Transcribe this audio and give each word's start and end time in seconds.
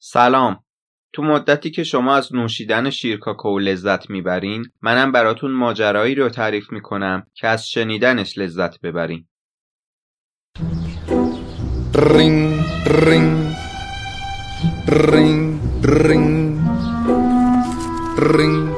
سلام. 0.00 0.64
تو 1.12 1.22
مدتی 1.22 1.70
که 1.70 1.84
شما 1.84 2.16
از 2.16 2.34
نوشیدن 2.34 2.90
شیرکاکائو 2.90 3.58
لذت 3.58 4.10
می‌برین 4.10 4.64
منم 4.82 5.12
براتون 5.12 5.50
ماجرایی 5.50 6.14
رو 6.14 6.28
تعریف 6.28 6.72
می‌کنم 6.72 7.26
که 7.34 7.48
از 7.48 7.68
شنیدنش 7.68 8.38
لذت 8.38 8.80
ببرین. 8.80 9.26
رینگ 11.94 12.60
رینگ 12.86 13.54
رینگ 14.88 15.60
رینگ 15.84 16.58
رینگ. 18.18 18.68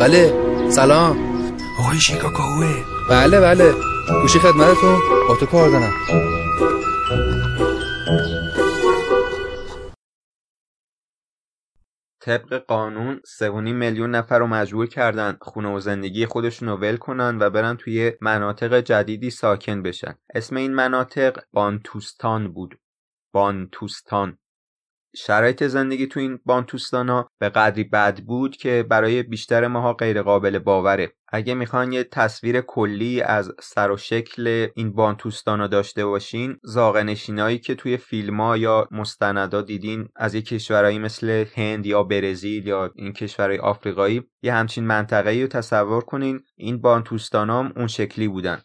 بله 0.00 0.32
سلام. 0.70 1.18
آقای 1.80 2.00
شیرکاکائوه 2.00 2.84
بله 3.10 3.40
بله. 3.40 3.72
گوشی 4.22 4.38
خدمتتون. 4.38 4.98
با 5.28 5.36
تو 5.36 5.46
کار 5.46 5.68
دارم. 5.68 5.92
طبق 12.20 12.64
قانون 12.68 13.20
3.5 13.40 13.44
میلیون 13.54 14.10
نفر 14.10 14.38
رو 14.38 14.46
مجبور 14.46 14.86
کردن 14.86 15.36
خونه 15.40 15.68
و 15.68 15.80
زندگی 15.80 16.26
خودشون 16.26 16.68
رو 16.68 16.76
ول 16.76 16.96
کنن 16.96 17.38
و 17.40 17.50
برن 17.50 17.76
توی 17.76 18.12
مناطق 18.20 18.80
جدیدی 18.80 19.30
ساکن 19.30 19.82
بشن. 19.82 20.14
اسم 20.34 20.56
این 20.56 20.74
مناطق 20.74 21.38
بانتوستان 21.52 22.52
بود. 22.52 22.78
بانتوستان. 23.32 24.38
شرایط 25.16 25.64
زندگی 25.64 26.06
تو 26.06 26.20
این 26.20 26.38
بانتوستان 26.44 27.08
ها 27.08 27.30
به 27.38 27.48
قدری 27.48 27.84
بد 27.84 28.20
بود 28.20 28.56
که 28.56 28.86
برای 28.90 29.22
بیشتر 29.22 29.66
ماها 29.66 29.92
غیر 29.92 30.22
قابل 30.22 30.58
باوره. 30.58 31.12
اگه 31.32 31.54
می‌خوان 31.54 31.92
یه 31.92 32.04
تصویر 32.04 32.60
کلی 32.60 33.22
از 33.22 33.52
سر 33.60 33.90
و 33.90 33.96
شکل 33.96 34.68
این 34.76 34.92
بانتوستان 34.92 35.60
ها 35.60 35.66
داشته 35.66 36.06
باشین 36.06 36.56
زاغنشینایی 36.62 37.58
که 37.58 37.74
توی 37.74 37.96
فیلم 37.96 38.40
ها 38.40 38.56
یا 38.56 38.88
مستندا 38.90 39.62
دیدین 39.62 40.08
از 40.16 40.34
یه 40.34 40.42
کشورهایی 40.42 40.98
مثل 40.98 41.44
هند 41.54 41.86
یا 41.86 42.02
برزیل 42.02 42.66
یا 42.66 42.90
این 42.94 43.12
کشورهای 43.12 43.58
آفریقایی 43.58 44.22
یه 44.42 44.54
همچین 44.54 44.86
منطقه 44.86 45.40
رو 45.40 45.46
تصور 45.46 46.04
کنین. 46.04 46.40
این 46.56 46.80
بانتوستان 46.80 47.50
اون 47.50 47.86
شکلی 47.86 48.28
بودن. 48.28 48.62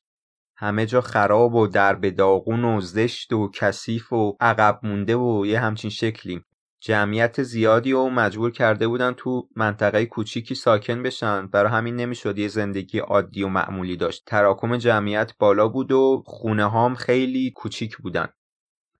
همه 0.63 0.85
جا 0.85 1.01
خراب 1.01 1.55
و 1.55 1.67
درب 1.67 2.09
داغون 2.09 2.65
و 2.65 2.81
زشت 2.81 3.33
و 3.33 3.51
کثیف 3.53 4.13
و 4.13 4.37
عقب 4.39 4.79
مونده 4.83 5.15
و 5.15 5.45
یه 5.45 5.59
همچین 5.59 5.89
شکلی. 5.89 6.41
جمعیت 6.79 7.43
زیادی 7.43 7.93
و 7.93 8.09
مجبور 8.09 8.51
کرده 8.51 8.87
بودن 8.87 9.13
تو 9.13 9.47
منطقه 9.55 10.05
کوچیکی 10.05 10.55
ساکن 10.55 11.03
بشن. 11.03 11.47
برای 11.47 11.71
همین 11.71 11.95
نمی‌شد 11.95 12.39
یه 12.39 12.47
زندگی 12.47 12.99
عادی 12.99 13.43
و 13.43 13.47
معمولی 13.47 13.97
داشت. 13.97 14.23
تراکم 14.25 14.77
جمعیت 14.77 15.31
بالا 15.39 15.67
بود 15.67 15.91
و 15.91 16.23
خونه 16.25 16.65
هام 16.65 16.95
خیلی 16.95 17.51
کوچیک 17.51 17.97
بودن. 17.97 18.27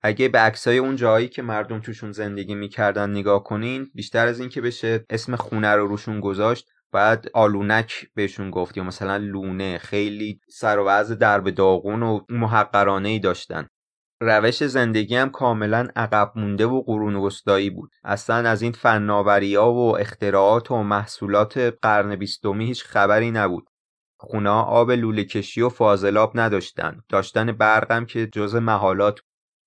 اگه 0.02 0.28
به 0.28 0.38
عکسای 0.38 0.78
اون 0.78 0.96
جایی 0.96 1.28
که 1.28 1.42
مردم 1.42 1.80
توشون 1.80 2.12
زندگی 2.12 2.54
می‌کردن 2.54 3.10
نگاه 3.10 3.44
کنین 3.44 3.90
بیشتر 3.94 4.26
از 4.26 4.40
این 4.40 4.48
که 4.48 4.60
بشه 4.60 5.04
اسم 5.10 5.36
خونه 5.36 5.68
رو 5.68 5.86
روشون 5.86 6.20
گذاشت 6.20 6.68
بعد 6.94 7.26
آلونک 7.34 8.06
بهشون 8.14 8.50
گفت 8.50 8.76
یا 8.76 8.84
مثلا 8.84 9.16
لونه 9.16 9.78
خیلی 9.78 10.40
سر 10.48 10.78
و 10.78 10.84
وضع 10.84 11.14
درب 11.14 11.50
داغون 11.50 12.02
و 12.02 12.20
محقرانه 12.28 13.08
ای 13.08 13.18
داشتن. 13.18 13.68
روش 14.20 14.64
زندگی 14.64 15.16
هم 15.16 15.30
کاملا 15.30 15.88
عقب 15.96 16.32
مونده 16.36 16.66
و 16.66 16.82
قرون 16.82 17.14
وسطایی 17.14 17.70
بود. 17.70 17.90
اصلا 18.04 18.50
از 18.50 18.62
این 18.62 18.72
فناوری 18.72 19.54
ها 19.54 19.72
و 19.72 19.98
اختراعات 19.98 20.70
و 20.70 20.82
محصولات 20.82 21.58
قرن 21.82 22.16
بیستمی 22.16 22.66
هیچ 22.66 22.84
خبری 22.84 23.30
نبود. 23.30 23.66
خونه 24.20 24.50
آب 24.50 24.90
لوله 24.90 25.24
کشی 25.24 25.62
و 25.62 25.68
فاضلاب 25.68 26.32
نداشتن. 26.34 27.00
داشتن 27.08 27.52
برقم 27.52 28.04
که 28.04 28.26
جز 28.26 28.54
محالات 28.54 29.20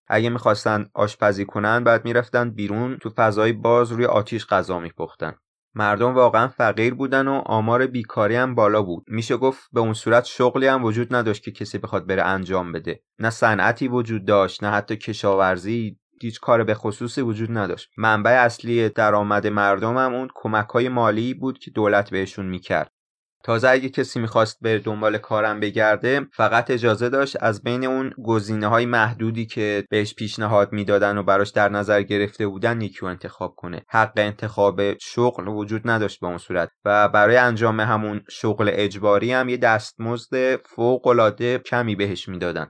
اگه 0.07 0.29
می‌خواستن 0.29 0.89
آشپزی 0.93 1.45
کنن 1.45 1.83
بعد 1.83 2.05
می‌رفتن 2.05 2.49
بیرون 2.49 2.97
تو 2.97 3.09
فضای 3.09 3.53
باز 3.53 3.91
روی 3.91 4.05
آتیش 4.05 4.45
غذا 4.45 4.79
میپختن. 4.79 5.33
مردم 5.77 6.15
واقعا 6.15 6.47
فقیر 6.47 6.93
بودن 6.93 7.27
و 7.27 7.41
آمار 7.45 7.87
بیکاری 7.87 8.35
هم 8.35 8.55
بالا 8.55 8.81
بود. 8.81 9.03
میشه 9.07 9.37
گفت 9.37 9.69
به 9.73 9.79
اون 9.79 9.93
صورت 9.93 10.25
شغلی 10.25 10.67
هم 10.67 10.83
وجود 10.83 11.15
نداشت 11.15 11.43
که 11.43 11.51
کسی 11.51 11.77
بخواد 11.77 12.07
بره 12.07 12.23
انجام 12.23 12.71
بده. 12.71 12.99
نه 13.19 13.29
صنعتی 13.29 13.87
وجود 13.87 14.25
داشت 14.25 14.63
نه 14.63 14.69
حتی 14.69 14.97
کشاورزی 14.97 15.97
هیچ 16.21 16.39
کار 16.39 16.63
به 16.63 16.73
خصوصی 16.73 17.21
وجود 17.21 17.57
نداشت. 17.57 17.89
منبع 17.97 18.31
اصلی 18.31 18.89
درآمد 18.89 19.47
مردم 19.47 19.97
هم 19.97 20.13
اون 20.13 20.27
کمک 20.35 20.69
های 20.69 20.89
مالی 20.89 21.33
بود 21.33 21.59
که 21.59 21.71
دولت 21.71 22.09
بهشون 22.09 22.45
می‌کرد. 22.45 22.91
تازه 23.43 23.69
اگه 23.69 23.89
کسی 23.89 24.19
می‌خواست 24.19 24.57
بره 24.61 24.79
دنبال 24.79 25.17
کارم 25.17 25.59
بگرده 25.59 26.27
فقط 26.33 26.71
اجازه 26.71 27.09
داشت 27.09 27.37
از 27.39 27.63
بین 27.63 27.85
اون 27.85 28.13
گزینه 28.23 28.67
های 28.67 28.85
محدودی 28.85 29.45
که 29.45 29.85
بهش 29.89 30.15
پیشنهاد 30.15 30.73
می‌دادن 30.73 31.17
و 31.17 31.23
براش 31.23 31.49
در 31.49 31.69
نظر 31.69 32.01
گرفته 32.01 32.47
بودن 32.47 32.81
یکی 32.81 32.99
رو 33.01 33.07
انتخاب 33.07 33.55
کنه. 33.55 33.81
حق 33.89 34.13
انتخاب 34.15 34.97
شغل 34.97 35.47
وجود 35.47 35.81
نداشت 35.85 36.19
به 36.19 36.27
اون 36.27 36.37
صورت. 36.37 36.69
و 36.85 37.09
برای 37.09 37.37
انجام 37.37 37.79
همون 37.79 38.21
شغل 38.29 38.71
اجباری 38.73 39.33
هم 39.33 39.49
یه 39.49 39.57
دستمزد 39.57 40.55
فوق 40.55 41.07
العاده 41.07 41.57
کمی 41.57 41.95
بهش 41.95 42.29
می‌دادن. 42.29 42.67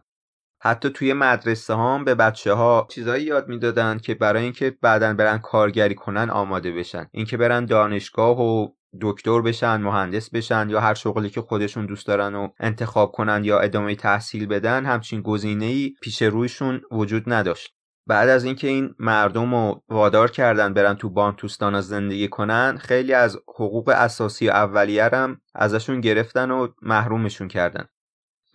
حتی 0.61 0.89
توی 0.89 1.13
مدرسه 1.13 1.75
هم 1.75 2.05
به 2.05 2.15
بچه 2.15 2.53
ها 2.53 2.87
چیزایی 2.91 3.23
یاد 3.23 3.47
می‌دادن 3.47 3.97
که 3.97 4.13
برای 4.13 4.43
اینکه 4.43 4.77
بعدا 4.81 5.13
برن 5.13 5.37
کارگری 5.37 5.95
کنن 5.95 6.29
آماده 6.29 6.71
بشن. 6.71 7.07
اینکه 7.11 7.37
برن 7.37 7.65
دانشگاه 7.65 8.41
و 8.41 8.76
دکتر 9.01 9.41
بشن 9.41 9.77
مهندس 9.77 10.29
بشن 10.29 10.69
یا 10.69 10.79
هر 10.79 10.93
شغلی 10.93 11.29
که 11.29 11.41
خودشون 11.41 11.85
دوست 11.85 12.07
دارن 12.07 12.35
و 12.35 12.47
انتخاب 12.59 13.11
کنن 13.11 13.43
یا 13.43 13.59
ادامه 13.59 13.95
تحصیل 13.95 14.45
بدن 14.45 14.85
همچین 14.85 15.21
گزینه 15.21 15.65
ای 15.65 15.93
پیش 16.01 16.21
رویشون 16.21 16.81
وجود 16.91 17.23
نداشت. 17.27 17.73
بعد 18.07 18.29
از 18.29 18.43
اینکه 18.43 18.67
این 18.67 18.95
مردم 18.99 19.55
رو 19.55 19.83
وادار 19.89 20.31
کردن 20.31 20.73
برن 20.73 20.93
تو 20.93 21.09
بانتوستان 21.09 21.81
زندگی 21.81 22.27
کنن 22.27 22.77
خیلی 22.77 23.13
از 23.13 23.37
حقوق 23.47 23.89
اساسی 23.89 24.47
و 24.47 24.51
اولیه 24.51 25.03
هم 25.03 25.41
ازشون 25.55 26.01
گرفتن 26.01 26.51
و 26.51 26.67
محرومشون 26.81 27.47
کردن. 27.47 27.85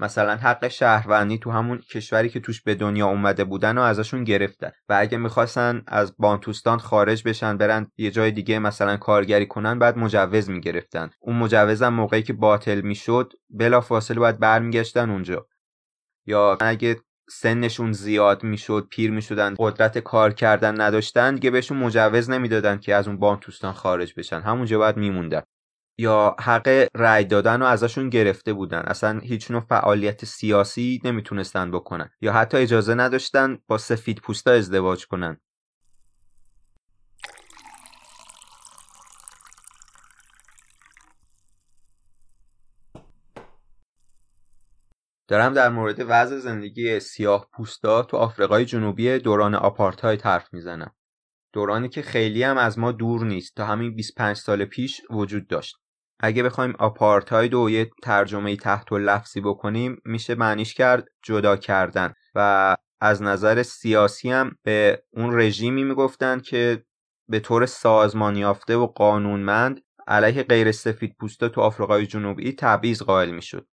مثلا 0.02 0.36
حق 0.36 0.68
شهروندی 0.68 1.38
تو 1.38 1.50
همون 1.50 1.78
کشوری 1.78 2.28
که 2.28 2.40
توش 2.40 2.62
به 2.62 2.74
دنیا 2.74 3.06
اومده 3.06 3.44
بودن 3.44 3.78
و 3.78 3.80
ازشون 3.80 4.24
گرفتن. 4.24 4.70
و 4.88 4.96
اگه 5.00 5.18
می‌خواستن 5.18 5.82
از 5.86 6.14
بانتوستان 6.18 6.78
خارج 6.78 7.28
بشن 7.28 7.56
برن 7.56 7.90
یه 7.96 8.10
جای 8.10 8.30
دیگه 8.30 8.58
مثلا 8.58 8.96
کارگری 8.96 9.46
کنن 9.46 9.78
بعد 9.78 9.98
مجوز 9.98 10.50
می‌گرفتن. 10.50 11.10
اون 11.20 11.36
مجوزم 11.36 11.88
موقعی 11.88 12.22
که 12.22 12.32
باطل 12.32 12.80
می‌شد 12.80 13.32
بلا 13.50 13.80
فاصله 13.80 14.20
باید 14.20 14.38
برمیگشتن 14.38 15.10
اونجا. 15.10 15.46
یا 16.26 16.58
اگه 16.60 16.96
سنشون 17.30 17.92
زیاد 17.92 18.44
می‌شد 18.44 18.86
پیر 18.90 19.10
می‌شدن 19.10 19.54
قدرت 19.58 19.98
کار 19.98 20.32
کردن 20.32 20.80
نداشتن 20.80 21.34
دیگه 21.34 21.50
بهشون 21.50 21.78
مجوز 21.78 22.30
نمی‌دادن 22.30 22.78
که 22.78 22.94
از 22.94 23.08
اون 23.08 23.18
بانتوستان 23.18 23.72
خارج 23.72 24.14
بشن. 24.16 24.40
همونجا 24.40 24.78
باید 24.78 24.96
میموندن. 24.96 25.42
یا 25.98 26.36
حق 26.40 26.88
رأی 26.96 27.24
دادن 27.24 27.60
رو 27.60 27.66
ازشون 27.66 28.08
گرفته 28.10 28.52
بودن. 28.52 28.78
اصلا 28.86 29.18
هیچ 29.18 29.50
نوع 29.50 29.60
فعالیت 29.60 30.24
سیاسی 30.24 31.00
نمی‌تونستن 31.04 31.70
بکنن. 31.70 32.10
یا 32.20 32.32
حتی 32.32 32.56
اجازه 32.56 32.94
نداشتن 32.94 33.58
با 33.66 33.78
سفید 33.78 34.18
پوستا 34.20 34.50
ازدواج 34.52 35.06
کنن. 35.06 35.36
دارم 45.28 45.54
در 45.54 45.68
مورد 45.68 45.96
وضع 46.08 46.38
زندگی 46.38 47.00
سیاه 47.00 47.48
پوستا 47.52 48.02
تو 48.02 48.16
آفریقای 48.16 48.64
جنوبی 48.64 49.18
دوران 49.18 49.54
آپارتاید 49.54 50.22
حرف 50.22 50.54
می‌زنم. 50.54 50.92
دورانی 51.52 51.88
که 51.88 52.02
خیلی 52.02 52.42
هم 52.42 52.58
از 52.58 52.78
ما 52.78 52.92
دور 52.92 53.24
نیست 53.24 53.56
تا 53.56 53.64
همین 53.66 53.94
25 53.94 54.36
سال 54.36 54.64
پیش 54.64 55.00
وجود 55.10 55.46
داشت. 55.46 55.76
اگه 56.20 56.42
بخوایم 56.42 56.74
آپارتاید 56.78 57.54
و 57.54 57.70
یه 57.70 57.90
ترجمه 58.02 58.56
تحت 58.56 58.92
و 58.92 58.98
لفظی 58.98 59.40
بکنیم 59.40 59.96
میشه 60.04 60.34
معنیش 60.34 60.74
کرد 60.74 61.04
جدا 61.24 61.56
کردن 61.56 62.12
و 62.34 62.76
از 63.00 63.22
نظر 63.22 63.62
سیاسی 63.62 64.30
هم 64.30 64.56
به 64.62 65.02
اون 65.12 65.40
رژیمی 65.40 65.84
می‌گفتن 65.84 66.40
که 66.40 66.84
به 67.28 67.40
طور 67.40 67.66
سازمان 67.66 68.36
یافته 68.36 68.76
و 68.76 68.86
قانونمند 68.86 69.80
علیه 70.06 70.42
غیر 70.42 70.72
سفید 70.72 71.16
پوستا 71.20 71.48
تو 71.48 71.60
آفریقای 71.60 72.06
جنوبی 72.06 72.52
تبعیض 72.52 73.02
قائل 73.02 73.30
می‌شد. 73.30 73.66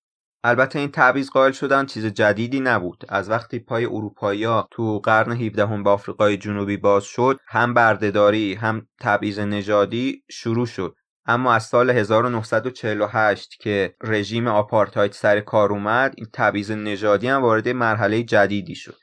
البته 0.44 0.80
این 0.80 0.91
تبعیض 0.91 1.30
قائل 1.30 1.51
شدن 1.51 1.86
چیز 1.86 2.06
جدیدی 2.06 2.59
نبود. 2.59 3.03
از 3.09 3.30
وقتی 3.30 3.59
پای 3.59 3.86
اروپایی 3.86 4.47
تو 4.71 5.00
قرن 5.00 5.31
17 5.31 5.68
هم 5.68 5.83
به 5.83 5.89
آفریقای 5.89 6.38
جنوبی 6.38 6.77
باز 6.77 7.03
شد 7.03 7.39
هم 7.47 7.74
بردهداری 7.74 8.53
هم 8.53 8.88
تبعیض 9.01 9.39
نژادی 9.39 10.24
شروع 10.30 10.65
شد. 10.65 10.95
اما 11.25 11.53
از 11.53 11.63
سال 11.63 11.89
1948 11.89 13.50
که 13.59 13.95
رژیم 14.03 14.47
آپارتاید 14.47 15.12
سر 15.12 15.39
کار 15.39 15.71
اومد 15.71 16.13
این 16.18 16.27
تبعیض 16.33 16.71
نژادی 16.71 17.27
هم 17.27 17.42
وارد 17.42 17.69
مرحله 17.69 18.24
جدیدی 18.24 18.75
شد. 18.75 18.98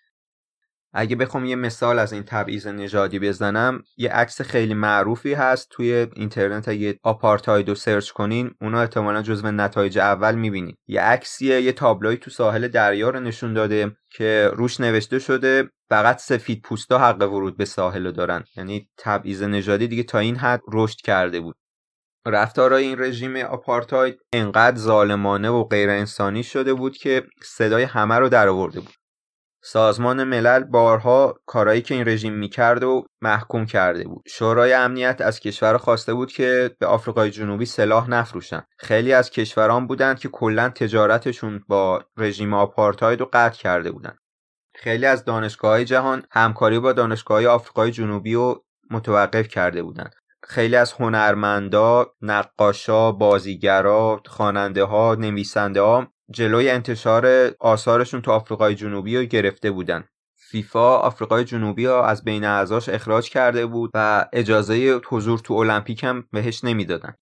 اگه 0.99 1.17
بخوام 1.17 1.45
یه 1.45 1.57
مثال 1.57 1.99
از 1.99 2.13
این 2.13 2.23
تبعیض 2.23 2.67
نژادی 2.67 3.19
بزنم 3.19 3.83
یه 3.97 4.11
عکس 4.11 4.41
خیلی 4.41 4.75
معروفی 4.75 5.35
هست 5.35 5.69
توی 5.71 6.07
اینترنت 6.15 6.69
اگه 6.69 6.99
آپارتاید 7.03 7.69
رو 7.69 7.75
سرچ 7.75 8.11
کنین 8.11 8.51
اونا 8.61 8.81
احتمالا 8.81 9.23
جزو 9.23 9.51
نتایج 9.51 9.99
اول 9.99 10.35
می‌بینید 10.35 10.79
یه 10.87 11.01
عکسیه 11.01 11.61
یه 11.61 11.73
تابلوی 11.73 12.17
تو 12.17 12.31
ساحل 12.31 12.69
دریا 12.69 13.11
رو 13.11 13.21
نشون 13.21 13.55
داده 13.55 13.97
که 14.11 14.51
روش 14.55 14.81
نوشته 14.81 15.19
شده 15.19 15.71
فقط 15.89 16.19
سفید 16.19 16.63
پوستا 16.63 16.99
حق 16.99 17.23
ورود 17.23 17.57
به 17.57 17.65
ساحل 17.65 18.07
رو 18.07 18.13
دارن. 18.13 18.45
یعنی 18.57 18.89
تبعیض 18.99 19.43
نژادی 19.43 19.89
دیگه 19.89 20.03
تا 20.03 20.19
این 20.19 20.37
حد 20.37 20.61
رشد 20.73 20.97
کرده 20.97 21.41
بود. 21.41 21.57
رفتارای 22.27 22.85
این 22.85 23.03
رژیم 23.03 23.37
آپارتاید 23.37 24.19
انقدر 24.33 24.77
ظالمانه 24.77 25.51
و 25.51 25.65
غیر 25.65 25.91
انسانی 25.91 26.43
شده 26.43 26.75
بود 26.75 26.97
که 26.97 27.23
صدای 27.43 27.83
همه 27.83 28.15
رو 28.15 28.29
درآورده 28.29 28.81
بود. 28.81 28.96
سازمان 29.69 30.25
ملل 30.25 30.65
بارها 30.65 31.35
کارایی 31.47 31.83
که 31.83 31.95
این 31.95 32.09
رژیم 32.09 32.35
می‌کرد 32.35 32.85
و 32.85 33.07
محکوم 33.23 33.67
کرده 33.67 34.05
بود. 34.05 34.23
شورای 34.27 34.73
امنیت 34.73 35.21
از 35.21 35.41
کشور 35.41 35.77
خواسته 35.77 36.15
بود 36.15 36.33
که 36.33 36.77
به 36.79 36.87
آفریقای 36.87 37.31
جنوبی 37.31 37.67
سلاح 37.67 38.11
نفروشن. 38.11 38.63
خیلی 38.79 39.13
از 39.13 39.31
کشوران 39.31 39.87
بودند 39.87 40.19
که 40.19 40.29
کلا 40.29 40.69
تجارتشون 40.69 41.65
با 41.69 42.05
رژیم 42.17 42.55
آپارتاید 42.55 43.21
رو 43.21 43.31
قطع 43.33 43.59
کرده 43.59 43.91
بودند. 43.91 44.19
خیلی 44.75 45.07
از 45.07 45.25
دانشگاه 45.25 45.85
جهان 45.85 46.23
همکاری 46.31 46.79
با 46.79 46.93
دانشگاه 46.93 47.47
آفریقای 47.47 47.91
جنوبی 47.91 48.35
رو 48.35 48.65
متوقف 48.91 49.49
کرده 49.49 49.83
بودند. 49.83 50.15
خیلی 50.43 50.77
از 50.77 50.93
هنرمندا، 50.93 52.07
نقاشا، 52.23 53.13
بازیگرا، 53.13 54.23
خواننده 54.27 54.85
ها، 54.85 55.15
نویسنده 55.15 55.81
ها 55.81 56.07
جلوی 56.31 56.71
انتشار 56.71 57.51
آثارشون 57.61 58.23
تو 58.23 58.31
آفریقای 58.31 58.75
جنوبی 58.75 59.17
رو 59.17 59.25
گرفته 59.25 59.71
بودن. 59.71 60.05
فیفا 60.37 60.97
آفریقای 60.97 61.45
جنوبی 61.45 61.85
ها 61.85 62.07
از 62.07 62.25
بین 62.25 62.45
اعضاش 62.45 62.89
اخراج 62.89 63.31
کرده 63.31 63.67
بود 63.67 63.91
و 63.95 64.27
اجازه 64.33 65.01
حضور 65.09 65.39
تو 65.39 65.55
المپیک 65.55 66.05
هم 66.05 66.25
بهش 66.33 66.65
نمی‌دادن. 66.65 67.15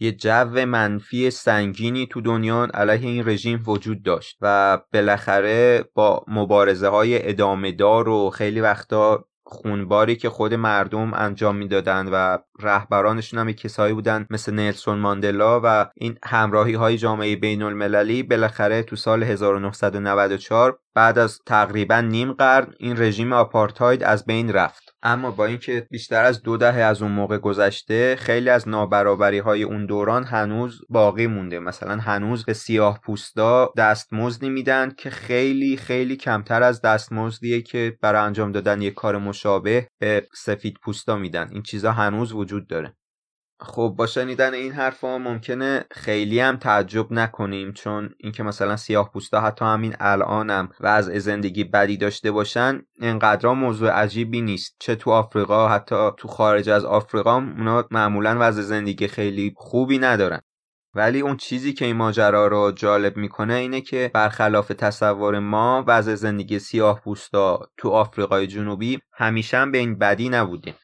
یه 0.00 0.12
جو 0.12 0.66
منفی 0.66 1.30
سنگینی 1.30 2.06
تو 2.06 2.20
دنیا 2.20 2.68
علیه 2.74 3.08
این 3.08 3.28
رژیم 3.28 3.62
وجود 3.66 4.02
داشت 4.02 4.38
و 4.40 4.78
بالاخره 4.92 5.84
با 5.94 6.24
مبارزه 6.28 6.88
های 6.88 7.28
ادامه 7.28 7.72
دار 7.72 8.08
و 8.08 8.30
خیلی 8.30 8.60
وقتا 8.60 9.24
خونباری 9.46 10.16
که 10.16 10.30
خود 10.30 10.54
مردم 10.54 11.14
انجام 11.14 11.56
می‌دادند 11.56 12.08
و 12.12 12.38
رهبرانشون 12.60 13.40
هم 13.40 13.52
کسایی 13.52 13.94
بودن 13.94 14.26
مثل 14.30 14.52
نلسون 14.52 14.98
ماندلا 14.98 15.60
و 15.64 15.90
این 15.94 16.18
همراهی 16.24 16.74
های 16.74 16.98
جامعه 16.98 17.36
بین 17.36 17.62
المللی 17.62 18.22
بالاخره 18.22 18.82
تو 18.82 18.96
سال 18.96 19.22
1994 19.22 20.78
بعد 20.94 21.18
از 21.18 21.38
تقریبا 21.46 22.00
نیم 22.00 22.32
قرن 22.32 22.74
این 22.78 22.96
رژیم 22.96 23.32
آپارتاید 23.32 24.02
از 24.02 24.24
بین 24.24 24.52
رفت. 24.52 24.94
اما 25.02 25.30
با 25.30 25.46
اینکه 25.46 25.86
بیشتر 25.90 26.24
از 26.24 26.42
دو 26.42 26.56
دهه 26.56 26.76
از 26.76 27.02
اون 27.02 27.12
موقع 27.12 27.38
گذشته 27.38 28.16
خیلی 28.16 28.50
از 28.50 28.68
نابرابری 28.68 29.38
های 29.38 29.62
اون 29.62 29.86
دوران 29.86 30.24
هنوز 30.24 30.80
باقی 30.88 31.26
مونده. 31.26 31.58
مثلا 31.58 31.96
هنوز 31.96 32.44
به 32.44 32.52
سیاه 32.52 33.00
پوستا 33.04 33.72
دستمزدی 33.76 34.48
میدن 34.48 34.92
که 34.98 35.10
خیلی 35.10 35.76
خیلی 35.76 36.16
کمتر 36.16 36.62
از 36.62 36.80
دستمزدیه 36.80 37.62
که 37.62 37.98
برای 38.00 38.22
انجام 38.22 38.52
دادن 38.52 38.82
یک 38.82 38.94
کار 38.94 39.18
مشابه 39.18 39.88
به 39.98 40.26
سفید 40.34 40.76
پوستا 40.82 41.16
میدن. 41.16 41.48
این 41.52 41.62
چیزا 41.62 41.92
هنوز 41.92 42.32
وجود 42.44 42.68
داره. 42.68 42.96
خب 43.60 43.94
با 43.98 44.06
شنیدن 44.06 44.54
این 44.54 44.72
حرفا 44.72 45.18
ممکنه 45.18 45.84
خیلی 45.90 46.40
هم 46.40 46.56
تعجب 46.56 47.12
نکنیم 47.12 47.72
چون 47.72 48.10
اینکه 48.18 48.42
مثلا 48.42 48.76
سیاه 48.76 49.10
پوستا 49.12 49.40
حتی 49.40 49.64
همین 49.64 49.96
الانم 50.00 50.68
و 50.80 50.86
از 50.86 51.04
زندگی 51.04 51.64
بدی 51.64 51.96
داشته 51.96 52.30
باشن 52.30 52.82
انقدر 53.00 53.48
موضوع 53.48 53.90
عجیبی 53.90 54.40
نیست. 54.40 54.76
چه 54.80 54.94
تو 54.94 55.10
آفریقا 55.10 55.68
حتی 55.68 56.10
تو 56.16 56.28
خارج 56.28 56.68
از 56.68 56.84
آفریقا 56.84 57.34
اونا 57.34 57.84
معمولا 57.90 58.36
وضع 58.40 58.62
زندگی 58.62 59.08
خیلی 59.08 59.54
خوبی 59.56 59.98
ندارن. 59.98 60.40
ولی 60.94 61.20
اون 61.20 61.36
چیزی 61.36 61.72
که 61.72 61.84
این 61.84 61.96
ماجرا 61.96 62.46
رو 62.46 62.72
جالب 62.72 63.16
می‌کنه 63.16 63.54
اینه 63.54 63.80
که 63.80 64.10
برخلاف 64.14 64.68
تصور 64.68 65.38
ما 65.38 65.84
وضع 65.86 66.14
زندگی 66.14 66.58
سیاه 66.58 67.00
پوستا 67.00 67.68
تو 67.76 67.90
آفریقای 67.90 68.46
جنوبی 68.46 69.00
همیشه 69.12 69.66
به 69.66 69.78
این 69.78 69.98
بدی 69.98 70.28
نبوده. 70.28 70.74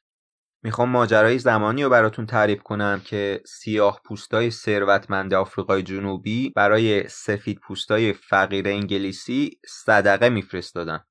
می‌خوام 0.63 0.89
ماجرای 0.89 1.39
زمانی 1.39 1.83
رو 1.85 1.91
براتون 1.91 2.27
تعریف 2.27 2.63
کنم 2.63 3.03
که 3.05 3.43
سیاه 3.47 4.01
پوستای 4.05 4.51
ثروتمند 4.51 5.35
آفریقای 5.35 5.83
جنوبی 5.83 6.51
برای 6.57 7.09
سفید 7.09 7.59
پوستای 7.61 8.13
فقیر 8.13 8.69
انگلیسی 8.69 9.51
صدقه 9.67 10.29
میفرستادن. 10.29 11.05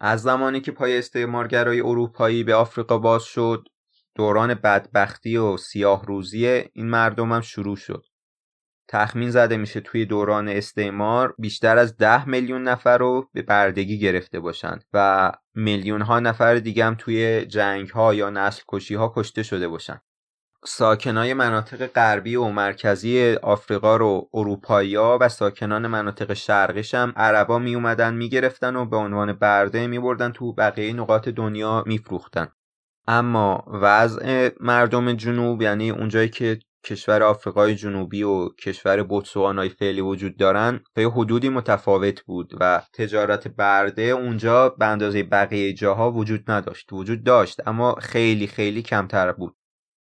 از 0.00 0.22
زمانی 0.22 0.60
که 0.60 0.72
پای 0.72 0.98
استعمارگرای 0.98 1.80
اروپایی 1.80 2.44
به 2.44 2.54
آفریقا 2.54 2.98
باز 2.98 3.24
شد 3.24 3.68
دوران 4.14 4.54
بدبختی 4.54 5.36
و 5.36 5.56
سیاه 5.56 6.06
روزی 6.06 6.46
این 6.46 6.90
مردم 6.90 7.32
هم 7.32 7.40
شروع 7.40 7.76
شد. 7.76 8.04
تخمین 8.88 9.30
زده 9.30 9.56
میشه 9.56 9.80
توی 9.80 10.06
دوران 10.06 10.48
استعمار 10.48 11.34
بیشتر 11.38 11.78
از 11.78 11.96
ده 11.96 12.28
میلیون 12.28 12.62
نفر 12.62 12.98
رو 12.98 13.28
به 13.32 13.42
بردگی 13.42 13.98
گرفته 13.98 14.40
باشند 14.40 14.84
و 14.92 15.32
میلیون 15.54 16.02
ها 16.02 16.20
نفر 16.20 16.54
دیگه 16.54 16.84
هم 16.84 16.94
توی 16.98 17.46
جنگ 17.46 17.88
ها 17.88 18.14
یا 18.14 18.30
نسل 18.30 18.62
کشی 18.68 18.94
ها 18.94 19.12
کشته 19.16 19.42
شده 19.42 19.68
باشن. 19.68 20.00
ساکنای 20.64 21.34
مناطق 21.34 21.86
غربی 21.86 22.36
و 22.36 22.44
مرکزی 22.44 23.34
آفریقا 23.42 23.96
رو 23.96 24.30
اروپایی 24.34 24.96
و 24.96 25.28
ساکنان 25.28 25.86
مناطق 25.86 26.32
شرقیش 26.32 26.94
هم 26.94 27.12
عربا 27.16 27.58
می 27.58 27.74
اومدن 27.74 28.14
می 28.14 28.28
گرفتن 28.28 28.76
و 28.76 28.84
به 28.84 28.96
عنوان 28.96 29.32
برده 29.32 29.86
می 29.86 29.98
بردن 29.98 30.32
تو 30.32 30.52
بقیه 30.52 30.92
نقاط 30.92 31.28
دنیا 31.28 31.84
می 31.86 31.98
فروختن. 31.98 32.48
اما 33.08 33.64
وضع 33.66 34.50
مردم 34.60 35.12
جنوب 35.12 35.62
یعنی 35.62 35.90
اونجایی 35.90 36.28
که 36.28 36.58
کشور 36.84 37.22
آفریقای 37.22 37.74
جنوبی 37.74 38.22
و 38.22 38.48
کشور 38.48 39.02
بوتسوانای 39.02 39.68
فعلی 39.68 40.00
وجود 40.00 40.36
دارن 40.36 40.80
به 40.94 41.02
حدودی 41.02 41.48
متفاوت 41.48 42.20
بود 42.20 42.52
و 42.60 42.82
تجارت 42.92 43.48
برده 43.48 44.02
اونجا 44.02 44.68
به 44.68 44.86
اندازه 44.86 45.22
بقیه 45.22 45.72
جاها 45.72 46.12
وجود 46.12 46.50
نداشت 46.50 46.92
وجود 46.92 47.24
داشت 47.24 47.68
اما 47.68 47.94
خیلی 47.94 48.46
خیلی 48.46 48.82
کمتر 48.82 49.32
بود. 49.32 49.56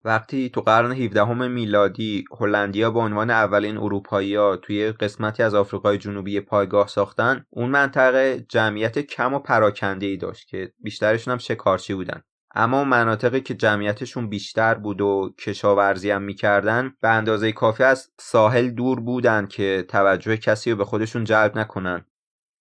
وقتی 0.03 0.49
تو 0.49 0.61
قرن 0.61 0.91
17 0.91 1.47
میلادی 1.47 2.25
هلندیا 2.39 2.91
به 2.91 2.99
عنوان 2.99 3.29
اولین 3.29 3.77
اروپایی‌ها 3.77 4.57
توی 4.57 4.91
قسمتی 4.91 5.44
از 5.44 5.55
آفریقای 5.55 5.97
جنوبی 5.97 6.39
پایگاه 6.39 6.88
ساختن 6.88 7.45
اون 7.49 7.69
منطقه 7.69 8.45
جمعیت 8.49 8.99
کم 8.99 9.33
و 9.33 9.39
پراکنده 9.39 10.05
ای 10.05 10.17
داشت 10.17 10.47
که 10.47 10.73
بیشترشون 10.79 11.31
هم 11.31 11.38
شکارچی 11.38 11.94
بودن. 11.94 12.21
اما 12.59 12.83
مناطقی 12.83 13.42
که 13.42 13.54
جمعیتشون 13.54 14.30
بیشتر 14.30 14.74
بود 14.74 15.01
و 15.01 15.33
کشاورزی 15.39 16.11
هم 16.11 16.21
می‌کردن 16.21 16.94
به 17.02 17.09
اندازه 17.09 17.52
کافی 17.52 17.83
از 17.83 18.09
ساحل 18.19 18.69
دور 18.69 18.99
بودن 18.99 19.47
که 19.47 19.85
توجه 19.87 20.37
کسی 20.37 20.71
رو 20.71 20.78
به 20.78 20.85
خودشون 20.85 21.23
جلب 21.23 21.57
نکنن. 21.57 22.06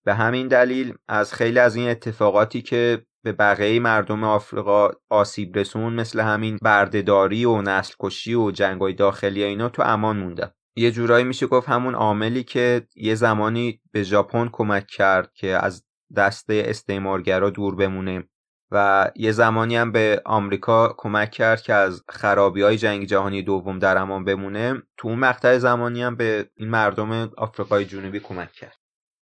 به 0.05 0.15
همین 0.15 0.49
دلیل 0.49 0.95
از 1.09 1.35
خیلی 1.35 1.59
از 1.59 1.76
این 1.76 1.88
اتفاقاتی 1.88 2.62
که 2.62 3.07
به 3.25 3.33
بقیه 3.33 3.81
مردم 3.81 4.25
آفریقا 4.25 4.91
آسیب 5.11 5.59
رسون 5.59 5.93
مثل 5.93 6.21
همین 6.21 6.59
بردهداری 6.62 7.45
و 7.45 7.62
نسل 7.62 7.95
کشی 8.00 8.35
و 8.35 8.50
جنگای 8.50 8.93
داخلی 8.93 9.43
اینا 9.43 9.69
تو 9.69 9.83
امان 9.83 10.17
موندن. 10.17 10.50
یه 10.76 10.91
جورایی 10.91 11.25
میشه 11.25 11.47
گفت 11.47 11.69
همون 11.69 11.95
عاملی 11.95 12.45
که 12.45 12.87
یه 12.97 13.15
زمانی 13.15 13.81
به 13.93 14.03
ژاپن 14.03 14.49
کمک 14.53 14.87
کرد 14.87 15.33
که 15.35 15.49
از 15.65 15.85
دست 16.17 16.50
استعمارگرا 16.50 17.50
دور 17.50 17.75
بمونه. 17.76 18.25
و 18.70 19.11
یه 19.16 19.32
زمانی 19.32 19.76
هم 19.76 19.92
به 19.92 20.23
آمریکا 20.25 20.94
کمک 20.99 21.30
کرد 21.30 21.62
که 21.62 21.75
از 21.75 22.02
خرابی 22.08 22.62
های 22.62 22.76
جنگ 22.76 23.04
جهانی 23.04 23.42
دوم 23.42 23.78
در 23.78 23.99
امان 23.99 24.25
بمونه 24.25 24.82
تو 24.96 25.08
اون 25.08 25.18
مقطع 25.18 25.58
زمانی 25.58 26.02
هم 26.02 26.16
به 26.16 26.50
این 26.56 26.68
مردم 26.68 27.30
آفریقای 27.37 27.85
جنوبی 27.85 28.20
کمک 28.20 28.52
کرد. 28.52 28.76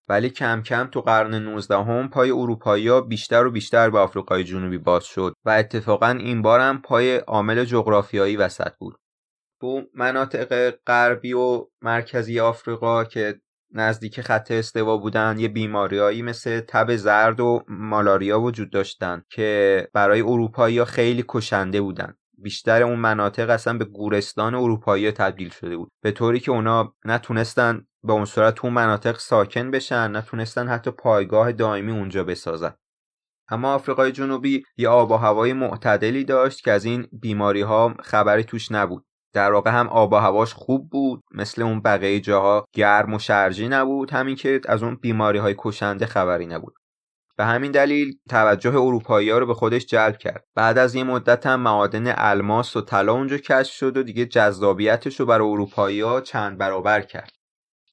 ولی 0.09 0.29
کم 0.29 0.61
کم 0.61 0.87
تو 0.87 1.01
قرن 1.01 1.35
19 1.35 1.75
هم 1.75 2.09
پای 2.09 2.31
اروپایی 2.31 2.87
ها 2.87 3.01
بیشتر 3.01 3.45
و 3.45 3.51
بیشتر 3.51 3.89
به 3.89 3.99
آفریقای 3.99 4.43
جنوبی 4.43 4.77
باز 4.77 5.03
شد 5.05 5.33
و 5.45 5.49
اتفاقا 5.49 6.09
این 6.09 6.41
بار 6.41 6.59
هم 6.59 6.81
پای 6.81 7.15
عامل 7.15 7.63
جغرافیایی 7.65 8.37
وسط 8.37 8.71
بود. 8.79 8.95
تو 9.61 9.81
مناطق 9.93 10.69
غربی 10.87 11.33
و 11.33 11.65
مرکزی 11.81 12.39
آفریقا 12.39 13.03
که 13.03 13.41
نزدیک 13.73 14.21
خط 14.21 14.51
استوا 14.51 14.97
بودن 14.97 15.39
یه 15.39 15.47
بیماریایی 15.47 16.21
مثل 16.21 16.59
تب 16.59 16.95
زرد 16.95 17.39
و 17.39 17.63
مالاریا 17.67 18.39
وجود 18.41 18.69
داشتن 18.69 19.23
که 19.29 19.87
برای 19.93 20.21
اروپایی 20.21 20.85
خیلی 20.85 21.25
کشنده 21.27 21.81
بودن. 21.81 22.13
بیشتر 22.37 22.83
اون 22.83 22.99
مناطق 22.99 23.49
اصلا 23.49 23.77
به 23.77 23.85
گورستان 23.85 24.55
اروپایی 24.55 25.11
تبدیل 25.11 25.49
شده 25.49 25.77
بود. 25.77 25.91
به 26.01 26.11
طوری 26.11 26.39
که 26.39 26.51
اونا 26.51 26.95
نتونستن 27.05 27.85
به 28.03 28.13
اون 28.13 28.25
صورت 28.25 28.65
اون 28.65 28.73
مناطق 28.73 29.17
ساکن 29.17 29.71
بشن 29.71 30.15
نتونستن 30.15 30.67
حتی 30.67 30.91
پایگاه 30.91 31.51
دائمی 31.51 31.91
اونجا 31.91 32.23
بسازن. 32.23 32.73
اما 33.49 33.73
آفریقای 33.73 34.11
جنوبی 34.11 34.63
یه 34.77 34.89
آب 34.89 35.11
و 35.11 35.15
هوای 35.15 35.53
معتدلی 35.53 36.23
داشت 36.23 36.63
که 36.63 36.71
از 36.71 36.85
این 36.85 37.07
بیماری 37.11 37.61
ها 37.61 37.95
خبری 38.03 38.43
توش 38.43 38.71
نبود. 38.71 39.05
در 39.33 39.51
واقع 39.51 39.71
هم 39.71 39.87
آب 39.87 40.13
و 40.13 40.15
هواش 40.15 40.53
خوب 40.53 40.89
بود 40.89 41.23
مثل 41.31 41.61
اون 41.61 41.81
بقیه 41.81 42.19
جاها 42.19 42.65
گرم 42.73 43.13
و 43.13 43.19
شرجی 43.19 43.67
نبود 43.67 44.11
همین 44.11 44.35
که 44.35 44.61
از 44.65 44.83
اون 44.83 44.95
بیماری 44.95 45.39
های 45.39 45.55
کشنده 45.57 46.05
خبری 46.05 46.45
نبود. 46.45 46.73
به 47.37 47.45
همین 47.45 47.71
دلیل 47.71 48.17
توجه 48.29 48.75
اروپایی 48.75 49.29
ها 49.29 49.37
رو 49.37 49.45
به 49.45 49.53
خودش 49.53 49.85
جلب 49.85 50.17
کرد. 50.17 50.43
بعد 50.55 50.77
از 50.77 50.95
یه 50.95 51.03
مدت 51.03 51.45
هم 51.45 51.59
معادن 51.59 52.13
الماس 52.17 52.75
و 52.75 52.81
طلا 52.81 53.13
اونجا 53.13 53.37
کشف 53.37 53.73
شد 53.73 53.97
و 53.97 54.03
دیگه 54.03 54.25
جذابیتش 54.25 55.19
رو 55.19 55.25
برای 55.25 55.47
اروپایی 55.47 56.01
ها 56.01 56.21
چند 56.21 56.57
برابر 56.57 57.01
کرد. 57.01 57.31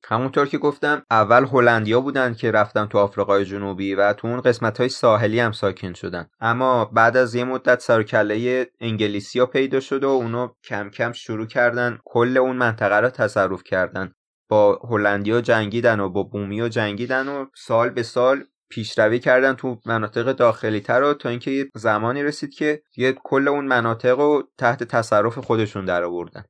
همونطور 0.05 0.47
که 0.47 0.59
گفتم 0.59 1.03
اول 1.11 1.45
هلندیا 1.45 2.01
بودن 2.01 2.35
که 2.35 2.51
رفتن 2.51 2.87
تو 2.87 2.99
آفریقای 2.99 3.45
جنوبی 3.45 3.95
و 3.95 4.13
تو 4.13 4.29
اون 4.29 4.41
قسمت 4.41 4.81
های 4.81 4.89
ساحلی 4.89 5.41
هم 5.41 5.53
ساکن 5.53 5.93
شدن. 5.93 6.27
اما 6.41 6.85
بعد 6.85 7.17
از 7.17 7.35
یه 7.35 7.45
مدت 7.45 7.81
سرکله 7.81 8.67
انگلیسی 8.81 9.39
ها 9.39 9.47
پیدا 9.47 9.81
شد 9.81 10.05
و 10.05 10.09
اونو 10.09 10.49
کم 10.65 10.91
کم 10.91 11.13
شروع 11.13 11.47
کردن 11.47 11.99
کل 12.05 12.37
اون 12.37 12.57
منطقه 12.57 12.97
رو 12.97 13.11
تصرف 13.11 13.63
کردن. 13.65 14.13
با 14.49 14.81
هلندیا 14.91 15.41
جنگیدن 15.41 16.01
و 16.01 16.09
با 16.09 16.23
بومی 16.23 16.69
جنگیدن 16.69 17.29
و 17.29 17.47
سال 17.55 17.91
به 17.91 18.03
سال 18.03 18.45
پیشروی 18.71 19.19
کردن 19.19 19.55
تو 19.55 19.81
مناطق 19.87 20.33
داخلی 20.33 20.81
تر 20.81 21.01
رو 21.01 21.15
تا 21.15 21.29
اینکه 21.29 21.71
زمانی 21.75 22.23
رسید 22.23 22.55
که 22.55 22.83
یه 22.97 23.13
کل 23.13 23.49
اون 23.49 23.65
مناطق 23.65 24.21
رو 24.21 24.49
تحت 24.59 24.83
تصرف 24.83 25.39
خودشون 25.39 25.85
در 25.85 26.05
آوردن 26.05 26.45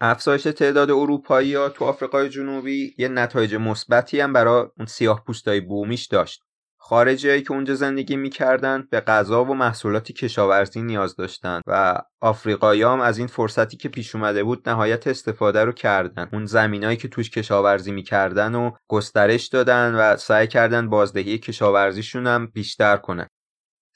افزایش 0.00 0.42
تعداد 0.42 0.90
اروپایی 0.90 1.54
ها 1.54 1.68
تو 1.68 1.84
آفریقای 1.84 2.28
جنوبی 2.28 2.94
یه 2.98 3.08
نتایج 3.08 3.54
مثبتی 3.54 4.20
هم 4.20 4.32
برای 4.32 4.66
اون 4.78 4.86
سیاه 4.86 5.24
پوستای 5.24 5.60
بومیش 5.60 6.06
داشت. 6.06 6.42
خارجی 6.78 7.42
که 7.42 7.52
اونجا 7.52 7.74
زندگی 7.74 8.16
می‌کردن 8.16 8.88
به 8.90 9.00
غذا 9.00 9.44
و 9.44 9.54
محصولات 9.54 10.12
کشاورزی 10.12 10.82
نیاز 10.82 11.16
داشتن 11.16 11.60
و 11.66 11.98
آفریقایی 12.20 12.82
هم 12.82 13.00
از 13.00 13.18
این 13.18 13.26
فرصتی 13.26 13.76
که 13.76 13.88
پیش 13.88 14.14
اومده 14.14 14.44
بود 14.44 14.68
نهایت 14.68 15.06
استفاده 15.06 15.64
رو 15.64 15.72
کردن. 15.72 16.28
اون 16.32 16.46
زمینایی 16.46 16.96
که 16.96 17.08
توش 17.08 17.30
کشاورزی 17.30 17.92
می‌کردن 17.92 18.54
و 18.54 18.70
گسترش 18.88 19.46
دادن 19.46 19.94
و 19.94 20.16
سعی 20.16 20.46
کردن 20.46 20.88
بازدهی 20.88 21.38
کشاورزیشون 21.38 22.26
هم 22.26 22.46
بیشتر 22.46 22.96
کنن. 22.96 23.26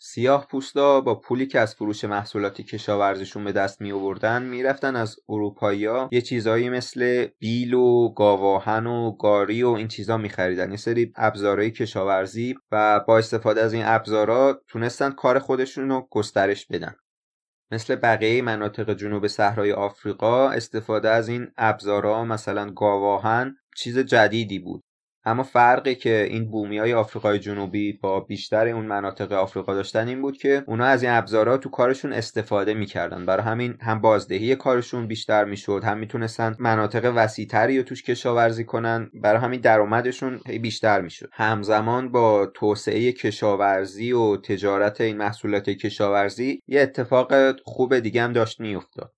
سیاه 0.00 0.46
پوستا 0.46 1.00
با 1.00 1.14
پولی 1.14 1.46
که 1.46 1.60
از 1.60 1.74
فروش 1.74 2.04
محصولات 2.04 2.60
کشاورزیشون 2.60 3.44
به 3.44 3.52
دست 3.52 3.80
می 3.80 3.92
آوردن 3.92 4.42
می‌رفتن 4.42 4.96
از 4.96 5.16
اروپایی 5.28 5.88
یه 6.10 6.20
چیزایی 6.20 6.70
مثل 6.70 7.26
بیل 7.38 7.74
و 7.74 8.08
گاواهن 8.08 8.86
و 8.86 9.16
گاری 9.16 9.62
و 9.62 9.68
این 9.68 9.88
چیزا 9.88 10.16
میخریدن. 10.16 10.70
یه 10.70 10.76
سری 10.76 11.12
ابزارهای 11.16 11.70
کشاورزی 11.70 12.54
و 12.72 13.00
با 13.00 13.18
استفاده 13.18 13.60
از 13.60 13.72
این 13.72 13.82
ابزارا 13.86 14.62
تونستن 14.68 15.10
کار 15.10 15.38
خودشون 15.38 15.88
رو 15.88 16.08
گسترش 16.10 16.66
بدن. 16.66 16.94
مثل 17.70 17.96
بقیه 17.96 18.42
مناطق 18.42 18.94
جنوب 18.94 19.26
صحرای 19.26 19.72
آفریقا 19.72 20.50
استفاده 20.50 21.10
از 21.10 21.28
این 21.28 21.48
ابزارا 21.56 22.24
مثلا 22.24 22.70
گاواهن 22.70 23.56
چیز 23.76 23.98
جدیدی 23.98 24.58
بود. 24.58 24.82
اما 25.28 25.42
فرقی 25.42 25.94
که 25.94 26.26
این 26.30 26.50
بومی 26.50 26.78
های 26.78 26.94
آفریقای 26.94 27.38
جنوبی 27.38 27.92
با 27.92 28.20
بیشتر 28.20 28.68
اون 28.68 28.86
مناطق 28.86 29.32
آفریقا 29.32 29.74
داشتن 29.74 30.08
این 30.08 30.22
بود 30.22 30.36
که 30.36 30.64
اونا 30.66 30.84
از 30.84 31.02
این 31.02 31.12
ابزارها 31.12 31.56
تو 31.56 31.70
کارشون 31.70 32.12
استفاده 32.12 32.74
می‌کردن. 32.74 33.26
برای 33.26 33.42
همین 33.42 33.76
هم 33.80 34.00
بازدهی 34.00 34.56
کارشون 34.56 35.06
بیشتر 35.06 35.44
می‌شد 35.44 35.82
هم 35.84 35.98
می‌تونستن 35.98 36.56
مناطق 36.58 37.12
وسیعتری 37.16 37.78
رو 37.78 37.82
توش 37.82 38.02
کشاورزی 38.02 38.64
کنن. 38.64 39.10
برای 39.14 39.40
همین 39.40 39.60
درآمدشون 39.60 40.40
بیشتر 40.62 41.00
می‌شد. 41.00 41.28
همزمان 41.32 42.12
با 42.12 42.46
توسعه 42.46 43.12
کشاورزی 43.12 44.12
و 44.12 44.36
تجارت 44.36 45.00
این 45.00 45.16
محصولات 45.16 45.70
کشاورزی 45.70 46.62
یه 46.66 46.80
اتفاق 46.80 47.32
خوب 47.64 47.98
دیگه 47.98 48.22
هم 48.22 48.32
داشت 48.32 48.60
میافتاد. 48.60 49.12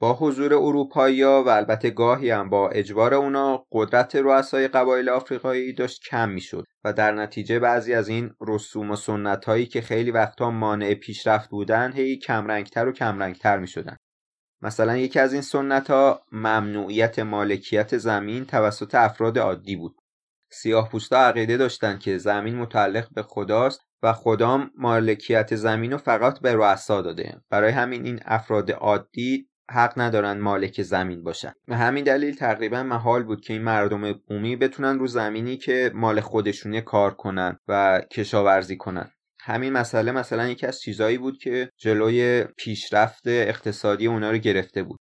با 0.00 0.14
حضور 0.14 0.54
اروپایی 0.54 1.22
و 1.22 1.28
البته 1.48 1.90
گاهی 1.90 2.30
هم 2.30 2.50
با 2.50 2.68
اجبار 2.68 3.14
اونا 3.14 3.66
قدرت 3.72 4.16
رؤسای 4.16 4.68
قبایل 4.68 5.08
آفریقایی 5.08 5.72
داشت 5.72 6.02
کم 6.10 6.28
می‌شد 6.28 6.64
و 6.84 6.92
در 6.92 7.12
نتیجه 7.12 7.58
بعضی 7.58 7.94
از 7.94 8.08
این 8.08 8.30
رسوم 8.40 8.90
و 8.90 8.96
سنت 8.96 9.44
هایی 9.44 9.66
که 9.66 9.80
خیلی 9.80 10.10
وقتا 10.10 10.50
مانع 10.50 10.94
پیشرفت 10.94 11.50
بودن 11.50 11.92
هی 11.92 12.18
کمرنگتر 12.18 12.88
و 12.88 12.92
کمرنگتر 12.92 13.58
می 13.58 13.68
شدن. 13.68 13.96
مثلا 14.62 14.96
یکی 14.96 15.18
از 15.18 15.32
این 15.32 15.42
سنت 15.42 15.90
ها 15.90 16.22
ممنوعیت 16.32 17.18
مالکیت 17.18 17.96
زمین 17.98 18.44
توسط 18.44 18.94
افراد 18.94 19.38
عادی 19.38 19.76
بود. 19.76 19.96
سیاه 20.52 20.88
پوستا 20.88 21.16
عقیده 21.16 21.56
داشتن 21.56 21.98
که 21.98 22.18
زمین 22.18 22.56
متعلق 22.56 23.08
به 23.14 23.22
خداست 23.22 23.80
و 24.02 24.12
خدام 24.12 24.70
مالکیت 24.78 25.56
زمین 25.56 25.92
رو 25.92 25.98
فقط 25.98 26.40
به 26.40 26.54
رؤسا 26.54 27.02
داده. 27.02 27.40
برای 27.50 27.72
همین 27.72 28.04
این 28.06 28.20
افراد 28.24 28.70
عادی 28.70 29.49
حق 29.70 29.92
ندارن 29.96 30.38
مالک 30.38 30.82
زمین 30.82 31.22
باشن. 31.22 31.52
به 31.66 31.76
همین 31.76 32.04
دلیل 32.04 32.34
تقریبا 32.34 32.82
محال 32.82 33.22
بود 33.22 33.40
که 33.40 33.52
این 33.52 33.62
مردم 33.62 34.12
بومی 34.12 34.56
بتونن 34.56 34.98
رو 34.98 35.06
زمینی 35.06 35.56
که 35.56 35.90
مال 35.94 36.20
خودشونه 36.20 36.80
کار 36.80 37.14
کنن 37.14 37.58
و 37.68 38.00
کشاورزی 38.10 38.76
کنن. 38.76 39.10
همین 39.40 39.72
مسئله 39.72 40.12
مثلا 40.12 40.48
یکی 40.48 40.66
از 40.66 40.80
چیزهایی 40.80 41.18
بود 41.18 41.38
که 41.38 41.70
جلوی 41.78 42.44
پیشرفت 42.56 43.22
اقتصادی 43.26 44.06
اونا 44.06 44.30
رو 44.30 44.38
گرفته 44.38 44.82
بود. 44.82 45.00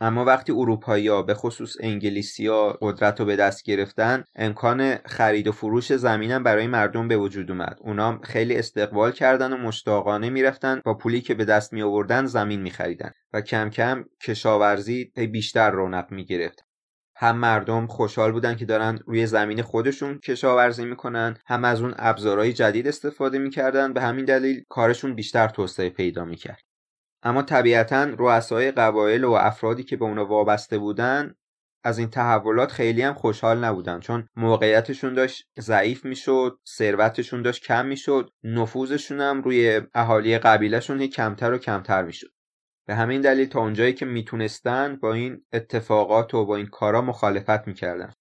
اما 0.00 0.24
وقتی 0.24 0.52
اروپایی 0.52 1.22
به 1.22 1.34
خصوص 1.34 1.76
انگلیسی 1.80 2.46
ها 2.46 2.78
قدرت 2.82 3.20
رو 3.20 3.26
به 3.26 3.36
دست 3.36 3.62
گرفتن 3.62 4.24
امکان 4.36 4.96
خرید 4.96 5.48
و 5.48 5.52
فروش 5.52 5.92
زمینم 5.92 6.42
برای 6.42 6.66
مردم 6.66 7.08
به 7.08 7.16
وجود 7.16 7.50
اومد. 7.50 7.78
اونا 7.80 8.20
خیلی 8.22 8.56
استقبال 8.56 9.12
کردن 9.12 9.52
و 9.52 9.56
مشتاقانه 9.56 10.30
می‌رفتن. 10.30 10.80
با 10.84 10.94
پولی 10.94 11.20
که 11.20 11.34
به 11.34 11.44
دست 11.44 11.72
می 11.72 11.82
آوردن 11.82 12.26
زمین 12.26 12.62
می 12.62 12.70
خریدن 12.70 13.10
و 13.32 13.40
کم 13.40 13.70
کم 13.70 14.04
کشاورزی 14.22 15.12
بیشتر 15.32 15.70
رونق 15.70 16.10
می 16.10 16.24
گرفت 16.24 16.64
هم 17.16 17.36
مردم 17.36 17.86
خوشحال 17.86 18.32
بودن 18.32 18.56
که 18.56 18.64
دارن 18.64 18.98
روی 19.06 19.26
زمین 19.26 19.62
خودشون 19.62 20.18
کشاورزی 20.18 20.84
می‌کنن 20.84 21.36
هم 21.46 21.64
از 21.64 21.80
اون 21.82 21.94
ابزارهای 21.96 22.52
جدید 22.52 22.88
استفاده 22.88 23.38
می‌کردن. 23.38 23.92
به 23.92 24.00
همین 24.00 24.24
دلیل 24.24 24.64
کارشون 24.68 25.14
بیشتر 25.14 25.48
توسعه 25.48 25.90
پیدا 25.90 26.24
می‌کرد. 26.24 26.67
اما 27.22 27.42
طبیعتا 27.42 28.04
رؤسای 28.18 28.70
قبایل 28.70 29.24
و 29.24 29.32
افرادی 29.32 29.82
که 29.82 29.96
به 29.96 30.04
اونا 30.04 30.26
وابسته 30.26 30.78
بودن 30.78 31.34
از 31.84 31.98
این 31.98 32.10
تحولات 32.10 32.72
خیلی 32.72 33.02
هم 33.02 33.14
خوشحال 33.14 33.64
نبودن. 33.64 34.00
چون 34.00 34.28
موقعیتشون 34.36 35.14
داشت 35.14 35.48
ضعیف 35.60 36.04
می‌شد 36.04 36.58
ثروتشون 36.68 37.42
داشت 37.42 37.64
کم 37.64 37.86
می‌شد 37.86 38.30
نفوذشون 38.44 39.20
هم 39.20 39.42
روی 39.42 39.80
اهالی 39.94 40.38
قبیلهشون 40.38 41.06
کمتر 41.06 41.52
و 41.52 41.58
کمتر 41.58 42.02
می‌شد. 42.02 42.30
به 42.86 42.94
همین 42.94 43.20
دلیل 43.20 43.48
تا 43.48 43.60
اونجایی 43.60 43.92
که 43.92 44.06
می‌تونستن 44.06 44.96
با 44.96 45.12
این 45.12 45.44
اتفاقات 45.52 46.34
و 46.34 46.44
با 46.44 46.56
این 46.56 46.66
کارا 46.66 47.02
مخالفت 47.02 47.66
می‌کردن. 47.66 48.12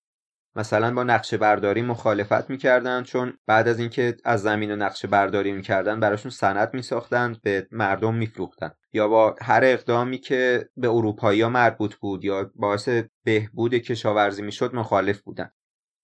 مثلا 0.55 0.93
با 0.93 1.03
نقشه 1.03 1.37
برداری 1.37 1.81
مخالفت 1.81 2.49
می‌کردن 2.49 3.03
چون 3.03 3.33
بعد 3.47 3.67
از 3.67 3.79
اینکه 3.79 4.17
از 4.25 4.41
زمین 4.41 4.71
و 4.71 4.75
نقشه 4.75 5.07
برداری 5.07 5.51
می‌کردن 5.51 5.99
براشون 5.99 6.31
سند 6.31 6.73
میساختن 6.73 7.35
به 7.43 7.67
مردم 7.71 8.15
میفروختن. 8.15 8.71
یا 8.97 9.07
با 9.07 9.35
هر 9.41 9.61
اقدامی 9.63 10.17
که 10.17 10.69
به 10.77 10.89
اروپایی 10.89 11.45
مربوط 11.45 11.95
بود 11.95 12.25
یا 12.25 12.51
باعث 12.55 12.89
بهبود 13.25 13.73
کشاورزی 13.73 14.41
می‌شد 14.41 14.75
مخالف 14.75 15.21
بودن. 15.21 15.49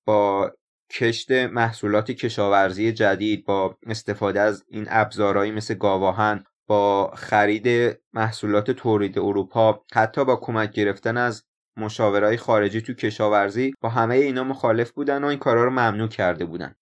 با 0.07 0.51
کشت 0.91 1.31
محصولات 1.31 2.11
کشاورزی 2.11 2.91
جدید 2.91 3.45
با 3.45 3.77
استفاده 3.85 4.39
از 4.39 4.63
این 4.67 4.85
ابزارهایی 4.89 5.51
مثل 5.51 5.73
گاواهن 5.73 6.43
با 6.67 7.11
خرید 7.15 7.97
محصولات 8.13 8.71
تولید 8.71 9.19
اروپا 9.19 9.85
حتی 9.93 10.25
با 10.25 10.35
کمک 10.35 10.71
گرفتن 10.71 11.17
از 11.17 11.43
مشاورای 11.77 12.37
خارجی 12.37 12.81
تو 12.81 12.93
کشاورزی 12.93 13.73
با 13.81 13.89
همه 13.89 14.15
اینا 14.15 14.43
مخالف 14.43 14.91
بودن 14.91 15.23
و 15.23 15.27
این 15.27 15.39
کارا 15.39 15.63
رو 15.63 15.69
ممنوع 15.69 16.07
کرده 16.07 16.45
بودن. 16.45 16.75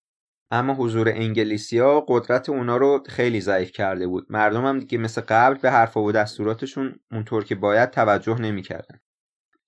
اما 0.51 0.73
حضور 0.73 1.09
انگلیسی 1.09 1.79
ها 1.79 2.05
قدرت 2.07 2.49
اونا 2.49 2.77
رو 2.77 3.03
خیلی 3.09 3.41
ضعیف 3.41 3.71
کرده 3.71 4.07
بود. 4.07 4.25
مردم 4.29 4.65
هم 4.65 4.79
دیگه 4.79 4.97
مثل 4.97 5.21
قبل 5.21 5.57
به 5.57 5.71
حرف 5.71 5.97
و 5.97 6.11
دستوراتشون 6.11 6.99
اونطور 7.11 7.43
که 7.43 7.55
باید 7.55 7.89
توجه 7.91 8.41
نمی‌کردن. 8.41 8.99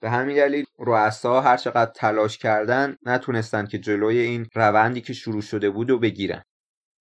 به 0.01 0.09
همین 0.09 0.35
دلیل 0.35 0.65
رؤسا 0.79 1.41
هر 1.41 1.57
چقدر 1.57 1.91
تلاش 1.95 2.37
کردن 2.37 2.95
نتونستن 3.05 3.65
که 3.65 3.79
جلوی 3.79 4.17
این 4.17 4.47
روندی 4.55 5.01
که 5.01 5.13
شروع 5.13 5.41
شده 5.41 5.69
بود 5.69 5.91
و 5.91 5.99
بگیرن. 5.99 6.43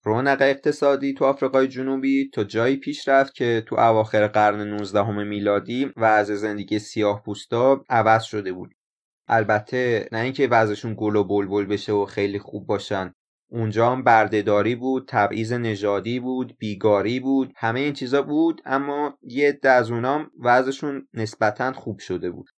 رونق 0.05 0.39
اقتصادی 0.41 1.15
تو 1.15 1.25
آفریقای 1.25 1.69
جنوبی 1.69 2.31
تا 2.35 2.45
جایی 2.45 2.77
پیش 2.77 3.09
رفت 3.09 3.35
که 3.35 3.63
تو 3.67 3.77
اواخر 3.81 4.27
قرن 4.27 4.61
19 4.61 5.11
میلادی 5.11 5.93
وضع 5.97 6.35
زندگی 6.35 6.79
سیاه 6.79 7.23
پوستا 7.23 7.85
عوض 7.89 8.23
شده 8.23 8.53
بود. 8.53 8.75
البته 9.29 10.09
نه 10.13 10.19
اینکه 10.19 10.49
وضعشون 10.49 10.95
گل 10.99 11.17
و 11.17 11.25
بلبل 11.25 11.67
بشه 11.67 11.93
و 11.93 12.05
خیلی 12.05 12.39
خوب 12.39 12.67
باشن. 12.67 13.15
اونجا 13.55 13.93
هم 13.93 14.03
بردهداری 14.03 14.75
بود 14.75 15.05
تبعیض 15.09 15.53
نژادی 15.53 16.21
بود 16.21 16.57
بیگاری 16.59 17.21
بود 17.21 17.53
همه 17.57 17.81
این 17.81 17.93
چیزا 17.93 18.23
بود 18.23 18.63
اما 18.65 19.19
یه 19.23 19.49
عده 19.49 19.71
از 19.71 19.91
اونام 19.91 20.31
وضعشون 20.41 21.09
نسبتا 21.15 21.73
خوب 21.73 21.99
شده 21.99 22.31
بود. 22.31 22.51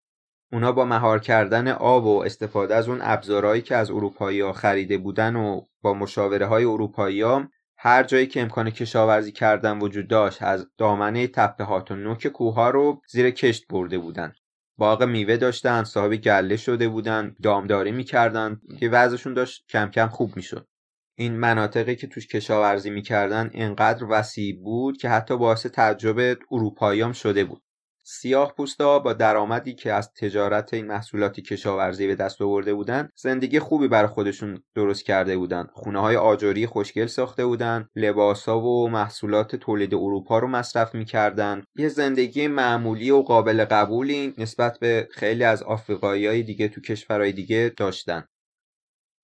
اونا 0.52 0.72
با 0.72 0.84
مهار 0.84 1.18
کردن 1.18 1.68
آب 1.68 2.06
و 2.06 2.22
استفاده 2.22 2.74
از 2.74 2.88
اون 2.88 2.98
ابزارهایی 3.02 3.62
که 3.62 3.76
از 3.76 3.90
اروپایی 3.90 4.40
ها 4.40 4.52
خریده 4.52 4.98
بودن 4.98 5.36
و 5.36 5.60
با 5.82 5.94
مشاوره 5.94 6.46
های 6.46 6.64
اروپایی 6.64 7.20
ها 7.20 7.48
هر 7.78 8.02
جایی 8.02 8.26
که 8.26 8.42
امکان 8.42 8.70
کشاورزی 8.70 9.32
کردن 9.32 9.78
وجود 9.78 10.08
داشت 10.08 10.42
از 10.42 10.66
دامنه 10.78 11.26
تپه 11.26 11.64
ها 11.64 11.84
و 11.90 11.94
نوک 11.94 12.26
کوه 12.26 12.68
رو 12.68 13.02
زیر 13.08 13.30
کشت 13.30 13.64
برده 13.70 13.98
بودن. 13.98 14.32
باغ 14.78 15.02
میوه 15.02 15.36
داشتن 15.36 15.84
صاحب 15.84 16.16
گله 16.16 16.56
شده 16.56 16.88
بودن 16.88 17.36
دامداری 17.42 17.92
می‌کردن 17.92 18.60
که 18.80 18.88
وضعشون 18.88 19.34
داشت 19.34 19.64
کم 19.68 19.90
کم 19.90 20.08
خوب 20.08 20.36
می‌شد. 20.36 20.68
این 21.16 21.36
مناطقی 21.36 21.96
که 21.96 22.06
توش 22.06 22.26
کشاورزی 22.26 22.90
می‌کردن 22.90 23.50
انقدر 23.54 24.06
وسیع 24.10 24.56
بود 24.62 24.96
که 24.96 25.08
حتی 25.08 25.36
باعث 25.36 25.66
تعجب 25.66 26.38
اروپاییام 26.50 27.12
شده 27.12 27.44
بود. 27.44 27.62
سیاه 28.06 28.54
پوستا 28.56 28.98
با 28.98 29.12
درآمدی 29.12 29.74
که 29.74 29.92
از 29.92 30.12
تجارت 30.12 30.74
این 30.74 30.86
محصولات 30.86 31.40
کشاورزی 31.40 32.06
به 32.06 32.14
دست 32.14 32.42
آورده 32.42 32.74
بودن 32.74 33.08
زندگی 33.16 33.58
خوبی 33.58 33.88
برای 33.88 34.08
خودشون 34.08 34.62
درست 34.74 35.04
کرده 35.04 35.36
بودن. 35.36 35.66
خونه 35.72 36.00
های 36.00 36.16
آجری 36.16 36.66
خوشگل 36.66 37.06
ساخته 37.06 37.46
بودن 37.46 37.88
لباسا 37.96 38.60
و 38.60 38.88
محصولات 38.88 39.56
تولید 39.56 39.94
اروپا 39.94 40.38
رو 40.38 40.48
مصرف 40.48 40.94
می‌کردن. 40.94 41.64
یه 41.76 41.88
زندگی 41.88 42.48
معمولی 42.48 43.10
و 43.10 43.22
قابل 43.22 43.64
قبولی 43.64 44.34
نسبت 44.38 44.78
به 44.78 45.08
خیلی 45.10 45.44
از 45.44 45.62
آفریقایی 45.62 46.42
دیگه 46.42 46.68
تو 46.68 46.80
کشورهای 46.80 47.32
دیگه 47.32 47.72
داشتن. 47.76 48.24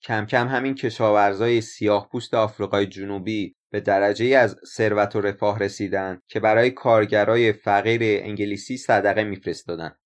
کم 0.03 0.27
کم 0.27 0.49
همین 0.49 0.75
کشاورزای 0.75 1.61
سیاه 1.61 2.09
پوست 2.09 2.35
آفریقای 2.35 2.87
جنوبی 2.87 3.57
به 3.71 3.81
درجه 3.81 4.37
از 4.37 4.57
ثروت 4.67 5.17
و 5.17 5.21
رفاه 5.21 5.59
رسیدن 5.59 6.23
که 6.29 6.41
برای 6.41 6.71
کارگرای 6.71 7.53
فقیر 7.53 8.01
انگلیسی 8.03 8.77
صدقه 8.77 9.25
میفرستادن. 9.25 9.97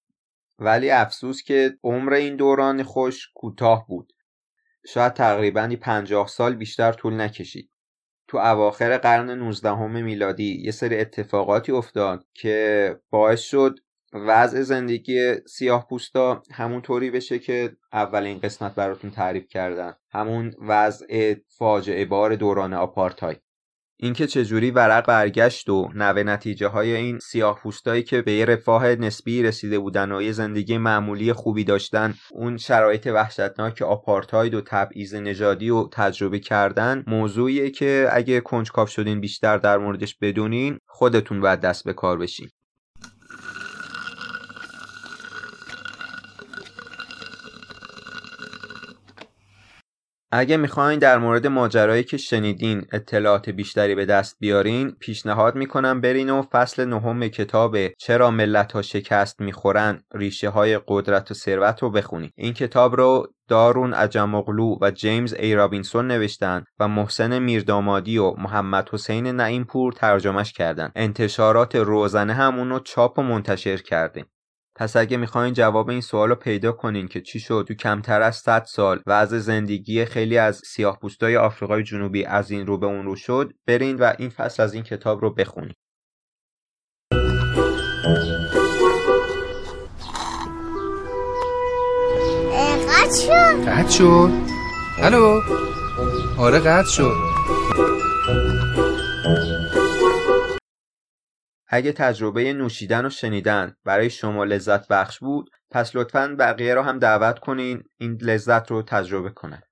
ولی 0.58 0.90
افسوس 0.90 1.42
که 1.42 1.78
عمر 1.84 2.12
این 2.12 2.36
دوران 2.36 2.82
خوش 2.82 3.28
کوتاه 3.34 3.86
بود. 3.86 4.12
شاید 4.86 5.12
تقریبا 5.12 5.76
پنجاه 5.80 6.28
سال 6.28 6.54
بیشتر 6.54 6.92
طول 6.92 7.20
نکشید. 7.20 7.70
تو 8.28 8.38
اواخر 8.38 8.98
قرن 8.98 9.30
19 9.30 9.86
میلادی 9.86 10.62
یه 10.64 10.70
سری 10.70 10.98
اتفاقاتی 10.98 11.72
افتاد 11.72 12.26
که 12.34 13.00
باعث 13.10 13.40
شد 13.40 13.78
وضع 14.14 14.62
زندگی 14.62 15.34
سیاه 15.46 15.86
پوستا 15.88 16.42
همون 16.52 16.80
طوری 16.80 17.10
بشه 17.10 17.38
که 17.38 17.76
اولین 17.92 18.38
قسمت 18.38 18.74
براتون 18.74 19.10
تعریف 19.10 19.48
کردن 19.48 19.94
همون 20.10 20.54
وضع 20.68 21.34
فاجعه 21.58 22.04
بار 22.04 22.36
دوران 22.36 22.74
آپارتاید. 22.74 23.40
اینکه 23.96 24.26
چجوری 24.26 24.70
ورق 24.70 25.06
برگشت 25.06 25.68
و 25.68 25.90
نوه 25.94 26.22
نتیجه 26.22 26.66
های 26.66 26.96
این 26.96 27.18
سیاه 27.18 27.58
پوستایی 27.58 28.02
که 28.02 28.22
به 28.22 28.32
یه 28.32 28.44
رفاه 28.44 28.86
نسبی 28.86 29.42
رسیده 29.42 29.78
بودن 29.78 30.12
و 30.12 30.22
یه 30.22 30.32
زندگی 30.32 30.78
معمولی 30.78 31.32
خوبی 31.32 31.64
داشتن 31.64 32.14
اون 32.32 32.56
شرایط 32.56 33.06
وحشتناک 33.06 33.82
آپارتاید 33.82 34.54
و 34.54 34.60
تبعیض 34.60 35.14
نژادی 35.14 35.70
و 35.70 35.88
تجربه 35.92 36.38
کردن 36.38 37.04
موضوعیه 37.06 37.70
که 37.70 38.08
اگه 38.10 38.40
کنجکاو 38.40 38.86
شدین 38.86 39.20
بیشتر 39.20 39.58
در 39.58 39.78
موردش 39.78 40.18
بدونین 40.18 40.78
خودتون 40.86 41.40
باید 41.40 41.60
دست 41.60 41.84
به 41.84 41.92
کار 41.92 42.18
بشین. 42.18 42.48
اگه 50.36 50.56
می‌خواین 50.56 50.98
در 50.98 51.18
مورد 51.18 51.46
ماجرایی 51.46 52.04
که 52.04 52.16
شنیدین 52.16 52.86
اطلاعات 52.92 53.50
بیشتری 53.50 53.94
به 53.94 54.06
دست 54.06 54.36
بیارین 54.40 54.90
پیشنهاد 54.90 55.54
می‌کنم 55.54 56.00
برین 56.00 56.30
و 56.30 56.42
فصل 56.42 56.84
نهم 56.84 57.28
کتاب 57.28 57.88
چرا 57.88 58.30
ملت 58.30 58.72
ها 58.72 58.82
شکست 58.82 59.40
می‌خورن 59.40 60.02
ریشه 60.14 60.48
های 60.48 60.80
قدرت 60.88 61.30
و 61.30 61.34
ثروت 61.34 61.82
رو 61.82 61.90
بخونید 61.90 62.32
این 62.36 62.52
کتاب 62.52 62.96
رو 62.96 63.26
دارون 63.48 63.94
عجمغلو 63.94 64.78
و 64.80 64.90
جیمز 64.90 65.34
ای 65.34 65.54
رابینسون 65.54 66.06
نوشتن 66.06 66.64
و 66.80 66.88
محسن 66.88 67.38
میردامادی 67.38 68.18
و 68.18 68.30
محمد 68.30 68.88
حسین 68.92 69.26
نعیمپور 69.26 69.92
ترجمهش 69.92 70.52
کردن. 70.52 70.92
انتشارات 70.96 71.76
روزنه 71.76 72.32
هم 72.32 72.58
اونو 72.58 72.78
چاپ 72.78 73.18
و 73.18 73.22
منتشر 73.22 73.76
کرده 73.76 74.24
پس 74.76 74.96
اگه 74.96 75.16
می‌خواین 75.16 75.54
جواب 75.54 75.90
این 75.90 76.00
سوال 76.00 76.28
رو 76.28 76.34
پیدا 76.34 76.72
کنین 76.72 77.08
که 77.08 77.20
چی 77.20 77.40
شد 77.40 77.64
تو 77.68 77.74
کمتر 77.74 78.22
از 78.22 78.36
100 78.36 78.64
سال 78.64 79.00
وضع 79.06 79.38
زندگی 79.38 80.04
خیلی 80.04 80.38
از 80.38 80.62
سیاه 80.64 80.98
پوستای 80.98 81.36
آفریقای 81.36 81.82
جنوبی 81.82 82.24
از 82.24 82.50
این 82.50 82.66
رو 82.66 82.78
به 82.78 82.86
اون 82.86 83.04
رو 83.04 83.16
شد 83.16 83.52
برین 83.66 83.96
و 83.96 84.12
این 84.18 84.28
فصل 84.28 84.62
از 84.62 84.74
این 84.74 84.82
کتاب 84.82 85.20
رو 85.20 85.34
بخونید 85.34 85.76
قطع 93.04 93.20
شد. 93.20 93.68
قطع 93.68 93.90
شد. 93.90 94.30
الو. 94.98 95.40
آره 96.38 96.58
قطع 96.58 96.88
شد. 96.88 97.14
اگه 101.68 101.92
تجربه 101.92 102.52
نوشیدن 102.52 103.06
و 103.06 103.10
شنیدن 103.10 103.76
برای 103.84 104.10
شما 104.10 104.44
لذت 104.44 104.88
بخش 104.88 105.18
بود 105.18 105.50
پس 105.70 105.96
لطفا 105.96 106.36
بقیه 106.38 106.74
رو 106.74 106.82
هم 106.82 106.98
دعوت 106.98 107.38
کنین 107.38 107.82
این 107.98 108.18
لذت 108.22 108.70
رو 108.70 108.82
تجربه 108.82 109.30
کنن. 109.30 109.62